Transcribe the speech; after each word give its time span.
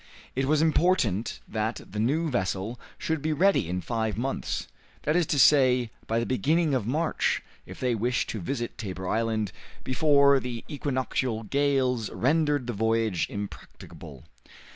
It 0.35 0.45
was 0.47 0.63
important 0.63 1.41
that 1.47 1.79
the 1.87 1.99
new 1.99 2.27
vessel 2.27 2.79
should 2.97 3.21
be 3.21 3.33
ready 3.33 3.69
in 3.69 3.81
five 3.81 4.17
months 4.17 4.67
that 5.03 5.15
is 5.15 5.27
to 5.27 5.37
say, 5.37 5.91
by 6.07 6.17
the 6.17 6.25
beginning 6.25 6.73
of 6.73 6.87
March 6.87 7.43
if 7.67 7.79
they 7.79 7.93
wished 7.93 8.27
to 8.31 8.39
visit 8.41 8.79
Tabor 8.79 9.07
Island 9.07 9.51
before 9.83 10.39
the 10.39 10.65
equinoctial 10.67 11.43
gales 11.43 12.09
rendered 12.09 12.65
the 12.65 12.73
voyage 12.73 13.27
impracticable. 13.29 14.23